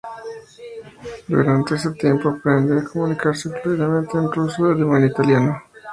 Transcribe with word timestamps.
Durante 1.27 1.75
ese 1.75 1.91
tiempo 1.91 2.27
aprende 2.29 2.75
a 2.75 2.83
comunicarse 2.83 3.51
fluidamente 3.61 4.17
en 4.17 4.31
ruso, 4.35 4.63
alemán 4.65 5.01
e 5.03 5.11
italiano. 5.13 5.51